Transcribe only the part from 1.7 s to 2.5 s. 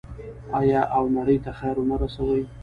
ورنه رسوي؟